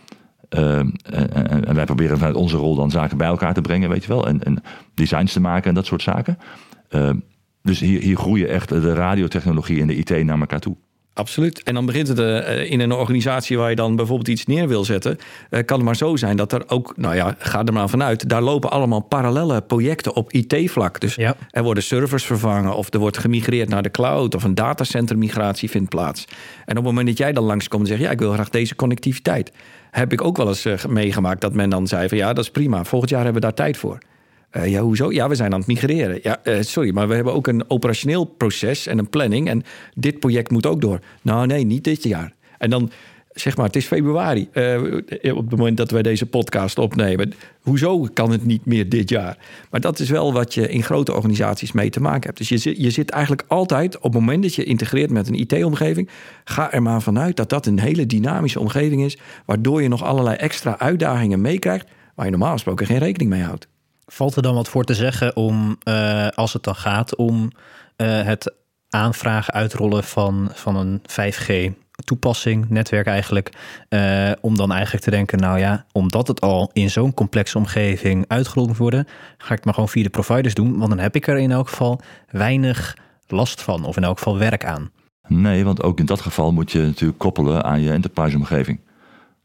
[0.49, 4.07] Uh, en, wij proberen vanuit onze rol dan zaken bij elkaar te brengen, weet je
[4.07, 4.27] wel.
[4.27, 6.38] En, designs te maken en dat soort zaken.
[6.89, 7.09] Uh,
[7.62, 10.75] dus hier, hier groeien echt de radiotechnologie en de IT naar elkaar toe.
[11.13, 11.63] Absoluut.
[11.63, 14.84] En dan begint het uh, in een organisatie waar je dan bijvoorbeeld iets neer wil
[14.84, 15.17] zetten.
[15.49, 18.30] Uh, kan het maar zo zijn dat er ook, nou ja, ga er maar vanuit.
[18.30, 20.99] Daar lopen allemaal parallele projecten op IT-vlak.
[20.99, 21.36] Dus ja.
[21.49, 25.69] er worden servers vervangen of er wordt gemigreerd naar de cloud of een datacenter migratie
[25.69, 26.26] vindt plaats.
[26.65, 28.76] En op het moment dat jij dan langskomt en zegt, ja, ik wil graag deze
[28.76, 29.52] connectiviteit.
[29.91, 32.52] Heb ik ook wel eens uh, meegemaakt dat men dan zei van ja, dat is
[32.52, 32.84] prima.
[32.84, 33.97] Volgend jaar hebben we daar tijd voor.
[34.57, 35.11] Uh, ja, hoezo?
[35.11, 36.19] Ja, we zijn aan het migreren.
[36.21, 39.49] Ja, uh, sorry, maar we hebben ook een operationeel proces en een planning.
[39.49, 39.63] En
[39.93, 40.99] dit project moet ook door.
[41.21, 42.33] Nou, nee, niet dit jaar.
[42.57, 42.91] En dan
[43.33, 44.49] zeg maar, het is februari.
[44.53, 44.81] Uh,
[45.35, 47.33] op het moment dat wij deze podcast opnemen.
[47.61, 49.37] Hoezo kan het niet meer dit jaar?
[49.69, 52.37] Maar dat is wel wat je in grote organisaties mee te maken hebt.
[52.37, 56.09] Dus je je zit eigenlijk altijd op het moment dat je integreert met een IT-omgeving.
[56.43, 59.17] Ga er maar vanuit dat dat een hele dynamische omgeving is.
[59.45, 61.87] Waardoor je nog allerlei extra uitdagingen meekrijgt.
[62.15, 63.67] Waar je normaal gesproken geen rekening mee houdt.
[64.05, 67.51] Valt er dan wat voor te zeggen om, uh, als het dan gaat om
[67.97, 68.53] uh, het
[68.89, 71.71] aanvragen uitrollen van, van een 5G
[72.05, 73.49] toepassing, netwerk eigenlijk,
[73.89, 78.25] uh, om dan eigenlijk te denken, nou ja, omdat het al in zo'n complexe omgeving
[78.27, 81.15] uitgerold moet worden, ga ik het maar gewoon via de providers doen, want dan heb
[81.15, 84.91] ik er in elk geval weinig last van, of in elk geval werk aan.
[85.27, 88.79] Nee, want ook in dat geval moet je natuurlijk koppelen aan je enterprise omgeving.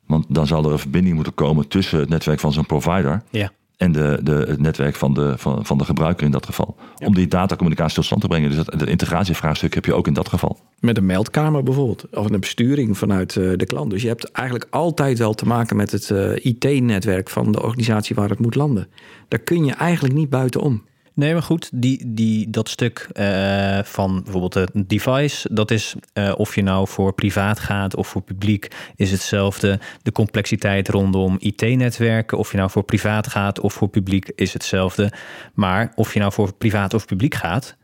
[0.07, 3.51] Want dan zal er een verbinding moeten komen tussen het netwerk van zo'n provider ja
[3.79, 6.77] en de, de, het netwerk van de, van, van de gebruiker in dat geval.
[6.97, 7.07] Ja.
[7.07, 8.49] Om die datacommunicatie tot stand te brengen.
[8.49, 10.59] Dus dat, dat integratievraagstuk heb je ook in dat geval.
[10.81, 12.07] Met een meldkamer bijvoorbeeld.
[12.11, 13.91] Of een besturing vanuit uh, de klant.
[13.91, 18.15] Dus je hebt eigenlijk altijd wel te maken met het uh, IT-netwerk van de organisatie
[18.15, 18.89] waar het moet landen.
[19.29, 20.83] Daar kun je eigenlijk niet buitenom.
[21.19, 26.33] Nee, maar goed, die, die, dat stuk uh, van bijvoorbeeld een device, dat is uh,
[26.37, 29.79] of je nou voor privaat gaat of voor publiek, is hetzelfde.
[30.03, 35.13] De complexiteit rondom IT-netwerken, of je nou voor privaat gaat of voor publiek, is hetzelfde.
[35.55, 37.77] Maar of je nou voor privaat of publiek gaat,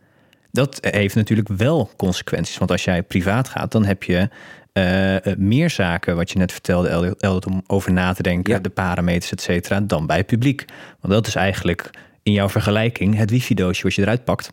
[0.51, 2.59] dat heeft natuurlijk wel consequenties.
[2.59, 4.29] Want als jij privaat gaat, dan heb je
[4.73, 8.61] uh, meer zaken, wat je net vertelde, Eldert, om over na te denken, ja.
[8.61, 10.65] de parameters, et cetera, dan bij publiek.
[11.01, 11.91] Want dat is eigenlijk
[12.25, 14.49] in jouw vergelijking het wifi-doosje wat je eruit pakt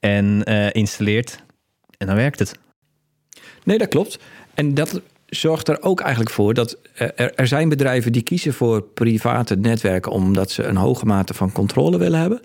[0.00, 1.42] en uh, installeert
[1.98, 2.58] en dan werkt het.
[3.64, 4.18] Nee, dat klopt.
[4.54, 8.82] En dat zorgt er ook eigenlijk voor dat er, er zijn bedrijven die kiezen voor
[8.82, 12.40] private netwerken omdat ze een hoge mate van controle willen hebben.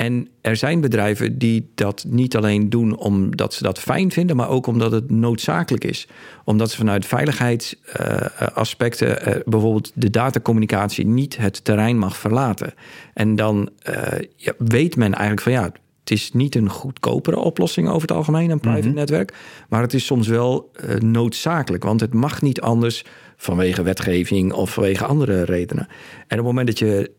[0.00, 4.48] En er zijn bedrijven die dat niet alleen doen omdat ze dat fijn vinden, maar
[4.48, 6.08] ook omdat het noodzakelijk is.
[6.44, 12.74] Omdat ze vanuit veiligheidsaspecten, uh, uh, bijvoorbeeld de datacommunicatie, niet het terrein mag verlaten.
[13.14, 13.94] En dan uh,
[14.36, 15.62] ja, weet men eigenlijk van ja,
[16.00, 18.98] het is niet een goedkopere oplossing over het algemeen, een private mm -hmm.
[18.98, 19.34] netwerk.
[19.68, 23.04] Maar het is soms wel noodzakelijk, want het mag niet anders
[23.36, 25.86] vanwege wetgeving of vanwege andere redenen.
[25.86, 27.10] En op het moment dat je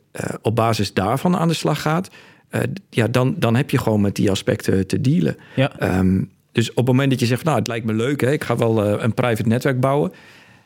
[0.42, 2.10] op basis daarvan aan de slag gaat
[2.52, 5.38] uh, ja, dan, dan heb je gewoon met die aspecten te dealen.
[5.56, 5.98] Ja.
[5.98, 8.44] Um, dus op het moment dat je zegt, nou, het lijkt me leuk, hè, ik
[8.44, 10.12] ga wel uh, een private netwerk bouwen.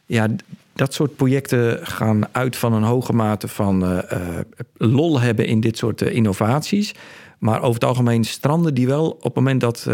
[0.06, 0.28] Ja,
[0.74, 4.00] dat soort projecten gaan uit van een hoge mate van uh,
[4.78, 6.93] lol hebben in dit soort innovaties.
[7.39, 9.88] Maar over het algemeen stranden die wel op het moment dat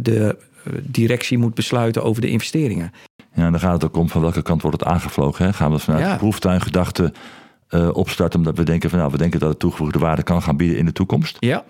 [0.00, 0.36] de
[0.82, 2.92] directie moet besluiten over de investeringen.
[3.34, 5.44] Ja, dan gaat het ook om van welke kant wordt het aangevlogen.
[5.44, 5.52] Hè?
[5.52, 6.16] Gaan we vanuit ja.
[6.16, 7.12] proeftuingedachte
[7.70, 10.56] uh, opstarten omdat we denken van nou, we denken dat het toegevoegde waarde kan gaan
[10.56, 11.36] bieden in de toekomst?
[11.40, 11.64] Ja.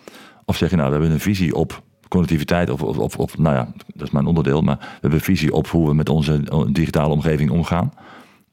[0.45, 3.73] Of zeg je nou, we hebben een visie op connectiviteit of, of, of, nou ja,
[3.95, 7.13] dat is mijn onderdeel, maar we hebben een visie op hoe we met onze digitale
[7.13, 7.93] omgeving omgaan.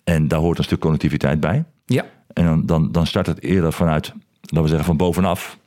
[0.03, 1.63] En daar hoort een stuk connectiviteit bij.
[1.85, 2.05] Ja.
[2.33, 5.57] En dan, dan, dan start het eerder vanuit, laten we zeggen, van bovenaf.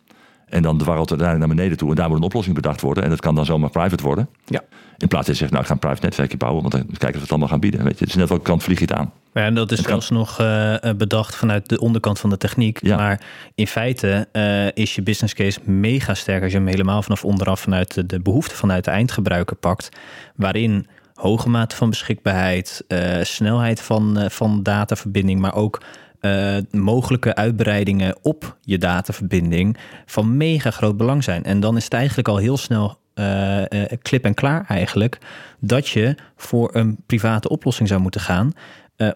[0.46, 1.90] En dan dwarrelt het uiteindelijk naar beneden toe.
[1.90, 3.04] En daar moet een oplossing bedacht worden.
[3.04, 4.28] En dat kan dan zomaar private worden.
[4.44, 4.62] Ja.
[4.98, 6.62] In plaats van te zeggen, nou ik ga een private netwerkje bouwen.
[6.62, 7.84] Want dan kijken of we het allemaal gaan bieden.
[7.84, 9.12] Weet je, het is net welke kant vlieg je het aan.
[9.38, 12.78] Ja, en dat is zelfs nog uh, bedacht vanuit de onderkant van de techniek.
[12.82, 12.96] Ja.
[12.96, 13.20] Maar
[13.54, 17.60] in feite uh, is je business case mega sterk als je hem helemaal vanaf onderaf
[17.60, 19.88] vanuit de, de behoefte vanuit de eindgebruiker pakt.
[20.36, 25.82] Waarin hoge mate van beschikbaarheid, uh, snelheid van, van dataverbinding, maar ook
[26.20, 31.44] uh, mogelijke uitbreidingen op je dataverbinding van mega groot belang zijn.
[31.44, 35.18] En dan is het eigenlijk al heel snel uh, uh, klip en klaar eigenlijk
[35.60, 38.52] dat je voor een private oplossing zou moeten gaan.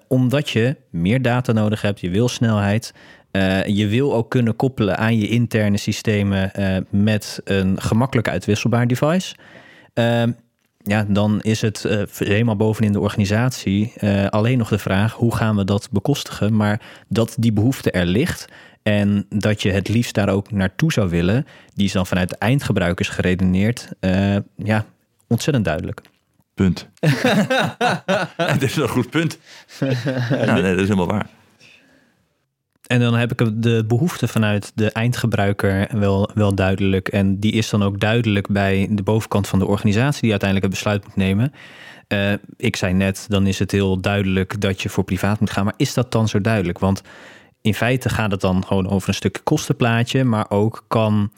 [0.08, 2.94] Omdat je meer data nodig hebt, je wil snelheid.
[3.66, 6.50] je wil ook kunnen koppelen aan je interne systemen
[6.90, 9.34] met een gemakkelijk uitwisselbaar device.
[10.78, 11.86] ja, dan is het
[12.18, 13.92] helemaal bovenin de organisatie
[14.28, 16.56] alleen nog de vraag hoe gaan we dat bekostigen.
[16.56, 18.46] Maar dat die behoefte er ligt
[18.82, 22.36] en dat je het liefst daar ook naartoe zou willen, die is dan vanuit de
[22.38, 23.88] eindgebruikers geredeneerd.
[24.56, 24.84] Ja,
[25.28, 26.00] ontzettend duidelijk.
[26.54, 26.88] Punt.
[28.36, 29.38] dat is een goed punt.
[30.30, 31.26] ja, nee, dat is helemaal waar.
[32.86, 37.08] En dan heb ik de behoefte vanuit de eindgebruiker wel, wel duidelijk.
[37.08, 40.78] En die is dan ook duidelijk bij de bovenkant van de organisatie die uiteindelijk het
[40.78, 41.52] besluit moet nemen.
[42.08, 45.64] Uh, ik zei net, dan is het heel duidelijk dat je voor privaat moet gaan.
[45.64, 46.78] Maar is dat dan zo duidelijk?
[46.78, 47.02] Want
[47.60, 51.32] in feite gaat het dan gewoon over een stuk kostenplaatje, maar ook kan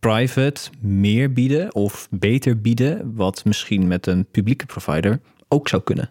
[0.00, 6.10] private meer bieden of beter bieden, wat misschien met een publieke provider ook zou kunnen.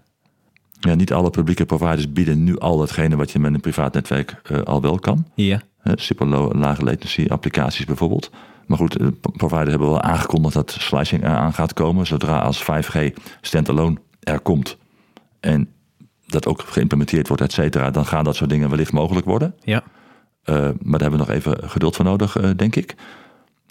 [0.79, 4.41] Ja, niet alle publieke providers bieden nu al hetgene wat je met een privaat netwerk
[4.51, 5.25] uh, al wel kan.
[5.35, 5.61] Ja.
[5.83, 8.31] Uh, super low, lage latency applicaties bijvoorbeeld.
[8.67, 12.99] Maar goed, de providers hebben wel aangekondigd dat slicing aan gaat komen zodra als 5G
[13.41, 14.77] standalone er komt.
[15.39, 15.69] En
[16.25, 19.55] dat ook geïmplementeerd wordt, et cetera, dan gaan dat soort dingen wellicht mogelijk worden.
[19.59, 19.83] Ja.
[20.45, 22.95] Uh, maar daar hebben we nog even geduld voor nodig, denk ik.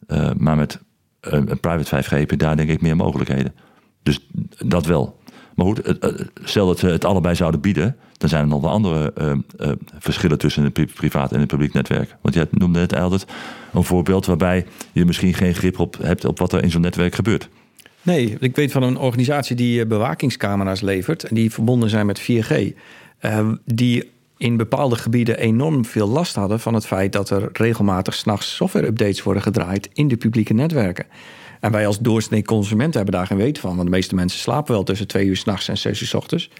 [0.08, 0.78] Uh, maar met
[1.20, 3.54] een private 5G heb je daar denk ik meer mogelijkheden.
[4.02, 4.26] Dus
[4.66, 5.18] dat wel.
[5.54, 5.98] Maar goed,
[6.44, 9.12] stel dat ze het allebei zouden bieden, dan zijn er nog wel andere
[9.98, 12.16] verschillen tussen een privaat en een publiek netwerk.
[12.20, 13.26] Want jij noemde net altijd
[13.72, 17.14] een voorbeeld waarbij je misschien geen grip op hebt op wat er in zo'n netwerk
[17.14, 17.48] gebeurt.
[18.02, 22.52] Nee, ik weet van een organisatie die bewakingscamera's levert en die verbonden zijn met 4G.
[23.22, 28.14] Uh, die in bepaalde gebieden enorm veel last hadden van het feit dat er regelmatig
[28.14, 31.06] s'nachts software-updates worden gedraaid in de publieke netwerken.
[31.60, 34.72] En wij als doorsnee consumenten hebben daar geen weet van, want de meeste mensen slapen
[34.72, 36.50] wel tussen twee uur s'nachts en zes uur s ochtends.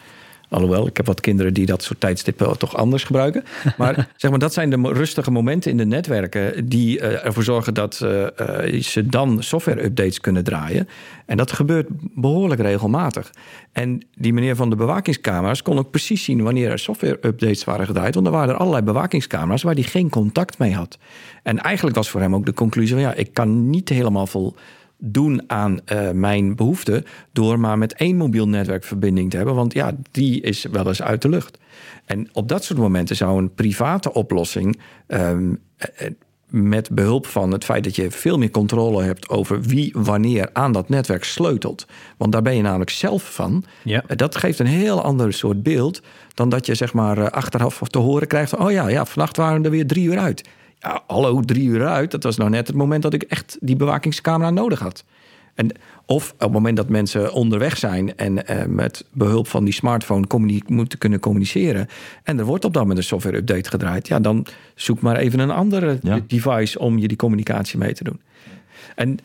[0.48, 3.44] Alhoewel, ik heb wat kinderen die dat soort tijdstippen toch anders gebruiken.
[3.78, 7.74] Maar zeg maar, dat zijn de rustige momenten in de netwerken die uh, ervoor zorgen
[7.74, 10.88] dat uh, uh, ze dan software-updates kunnen draaien.
[11.26, 13.30] En dat gebeurt behoorlijk regelmatig.
[13.72, 18.14] En die meneer van de bewakingscamera's kon ook precies zien wanneer er software-updates waren gedraaid.
[18.14, 20.98] Want er waren er allerlei bewakingscamera's waar hij geen contact mee had.
[21.42, 24.54] En eigenlijk was voor hem ook de conclusie van ja, ik kan niet helemaal vol
[24.98, 29.54] doen aan uh, mijn behoeften door maar met één mobiel netwerkverbinding te hebben.
[29.54, 31.58] Want ja, die is wel eens uit de lucht.
[32.04, 34.78] En op dat soort momenten zou een private oplossing.
[35.06, 35.60] Um,
[36.50, 40.72] met behulp van het feit dat je veel meer controle hebt over wie wanneer aan
[40.72, 41.86] dat netwerk sleutelt.
[42.16, 43.64] Want daar ben je namelijk zelf van.
[43.84, 44.04] Ja.
[44.16, 46.02] Dat geeft een heel ander soort beeld
[46.34, 49.70] dan dat je zeg maar achteraf te horen krijgt: oh ja, ja, vannacht waren er
[49.70, 50.48] weer drie uur uit.
[50.80, 52.10] Ja, hallo, drie uur uit.
[52.10, 55.04] Dat was nou net het moment dat ik echt die bewakingscamera nodig had.
[55.54, 55.70] En,
[56.06, 60.26] of op het moment dat mensen onderweg zijn en eh, met behulp van die smartphone
[60.66, 61.88] moeten kunnen communiceren.
[62.22, 64.08] En er wordt op dat moment een software-update gedraaid.
[64.08, 66.20] Ja, dan zoek maar even een andere Ja.
[66.26, 68.20] device om je die communicatie mee te doen.
[68.94, 69.18] En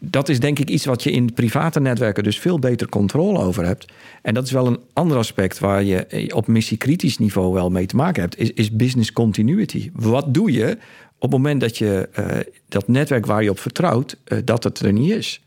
[0.00, 3.64] dat is denk ik iets wat je in private netwerken dus veel beter controle over
[3.64, 3.92] hebt.
[4.22, 7.96] En dat is wel een ander aspect waar je op missiekritisch niveau wel mee te
[7.96, 9.90] maken hebt, is, business continuity.
[9.94, 10.78] Wat doe je
[11.18, 12.26] op het moment dat je uh,
[12.68, 15.42] dat netwerk waar je op vertrouwt, uh, dat het er niet is?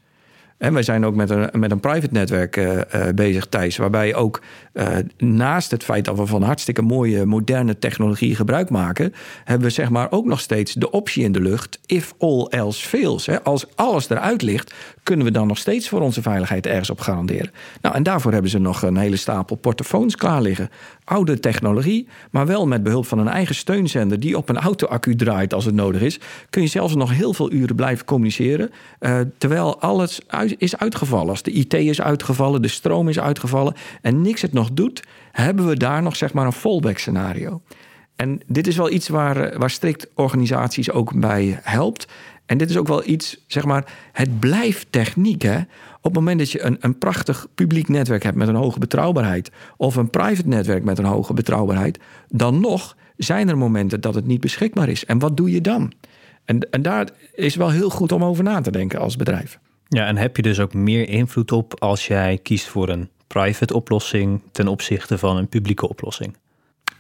[0.58, 2.82] En wij zijn ook met een, met een private netwerk uh, uh,
[3.16, 3.78] bezig, Thijs.
[3.78, 4.42] Waarbij ook
[4.74, 4.88] uh,
[5.18, 9.14] naast het feit dat we van hartstikke mooie moderne technologie gebruik maken,
[9.44, 12.88] hebben we zeg maar ook nog steeds de optie in de lucht: if all else
[12.88, 13.26] fails.
[13.26, 13.44] Hè.
[13.44, 17.52] Als alles eruit ligt, kunnen we dan nog steeds voor onze veiligheid ergens op garanderen.
[17.82, 20.70] Nou, en daarvoor hebben ze nog een hele stapel portofoons klaar liggen.
[21.04, 25.54] Oude technologie, maar wel met behulp van een eigen steunzender die op een auto-accu draait
[25.54, 26.20] als het nodig is.
[26.50, 28.72] Kun je zelfs nog heel veel uren blijven communiceren.
[29.38, 31.30] terwijl alles uit is uitgevallen.
[31.30, 35.68] Als de IT is uitgevallen, de stroom is uitgevallen en niks het nog doet, hebben
[35.68, 37.62] we daar nog zeg maar een fallback scenario.
[38.16, 42.08] En dit is wel iets waar, waar strikt organisaties ook bij helpt.
[42.46, 45.42] En dit is ook wel iets, zeg maar, het blijft techniek.
[45.42, 45.58] Hè?
[45.98, 49.52] Op het moment dat je een, een prachtig publiek netwerk hebt met een hoge betrouwbaarheid,
[49.78, 54.26] of een private netwerk met een hoge betrouwbaarheid, dan nog zijn er momenten dat het
[54.26, 55.06] niet beschikbaar is.
[55.06, 55.94] En wat doe je dan?
[56.46, 59.60] En, en daar is wel heel goed om over na te denken als bedrijf.
[59.94, 63.74] Ja, en heb je dus ook meer invloed op als jij kiest voor een private
[63.74, 66.38] oplossing ten opzichte van een publieke oplossing?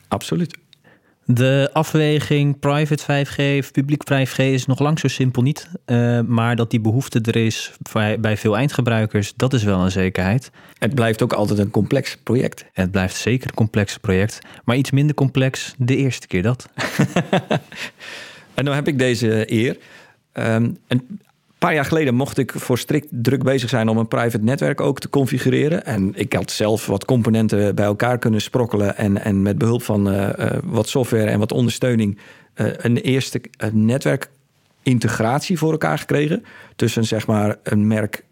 [0.07, 0.57] Absoluut.
[1.25, 5.69] De afweging private 5G of publiek 5G is nog lang zo simpel niet.
[5.85, 9.91] Uh, maar dat die behoefte er is bij, bij, veel eindgebruikers, dat is wel een
[9.91, 10.51] zekerheid.
[10.77, 12.65] Het blijft ook altijd een complex project.
[12.73, 14.39] Het blijft zeker een complex project.
[14.63, 16.69] Maar iets minder complex de eerste keer dat.
[18.53, 19.77] en dan heb ik deze eer.
[20.33, 21.21] Um, een
[21.63, 24.99] paar jaar geleden mocht ik voor strikt druk bezig zijn om een private netwerk ook
[24.99, 25.85] te configureren.
[25.85, 28.97] En ik had zelf wat componenten bij elkaar kunnen sprokkelen.
[28.97, 32.17] En, en met behulp van uh, uh, wat software en wat ondersteuning
[32.55, 36.45] uh, een eerste netwerkintegratie voor elkaar gekregen.
[36.75, 38.23] Tussen zeg maar een merk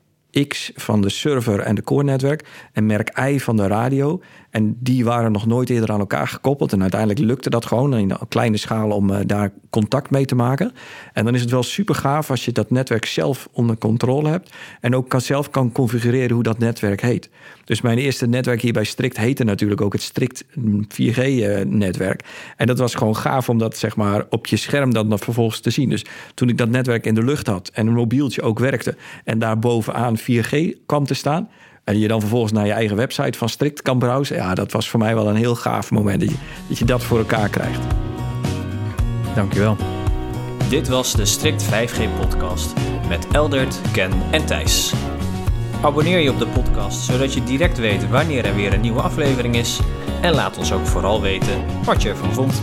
[0.47, 4.21] X van de server en de core netwerk en merk Y van de radio.
[4.49, 6.73] En die waren nog nooit eerder aan elkaar gekoppeld.
[6.73, 10.35] En uiteindelijk lukte dat gewoon in een kleine schaal om uh, daar contact mee te
[10.35, 10.71] maken.
[11.13, 14.53] En dan is het wel super gaaf als je dat netwerk zelf onder controle hebt.
[14.81, 17.29] En ook kan, zelf kan configureren hoe dat netwerk heet.
[17.65, 20.43] Dus mijn eerste netwerk hier bij Strict heette natuurlijk ook het Strict
[21.01, 22.23] 4G-netwerk.
[22.57, 25.69] En dat was gewoon gaaf om dat zeg maar op je scherm dan vervolgens te
[25.69, 25.89] zien.
[25.89, 29.39] Dus toen ik dat netwerk in de lucht had en een mobieltje ook werkte en
[29.39, 31.49] daar bovenaan 4G kwam te staan.
[31.83, 34.35] En je dan vervolgens naar je eigen website van Strict kan browsen.
[34.35, 36.35] Ja, dat was voor mij wel een heel gaaf moment dat je
[36.67, 37.81] dat, je dat voor elkaar krijgt.
[39.35, 39.77] Dankjewel.
[40.69, 42.73] Dit was de Strict 5G podcast
[43.07, 44.93] met Eldert, Ken en Thijs.
[45.81, 49.55] Abonneer je op de podcast zodat je direct weet wanneer er weer een nieuwe aflevering
[49.55, 49.79] is.
[50.21, 52.61] En laat ons ook vooral weten wat je ervan vond.